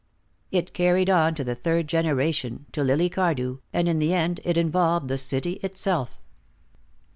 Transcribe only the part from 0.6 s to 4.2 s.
carried on to the third generation, to Lily Cardew, and in the